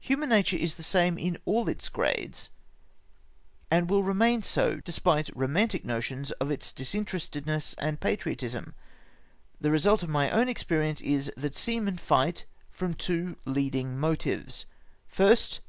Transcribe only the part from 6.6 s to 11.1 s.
disinterested ness and patriotism. The result of my own experience